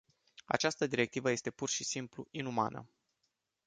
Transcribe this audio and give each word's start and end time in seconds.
Această 0.45 0.87
directivă 0.87 1.29
este, 1.31 1.49
pur 1.49 1.69
și 1.69 1.83
simplu, 1.83 2.27
inumană. 2.31 2.87